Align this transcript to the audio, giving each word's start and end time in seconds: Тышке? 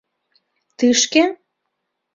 Тышке? 0.77 1.23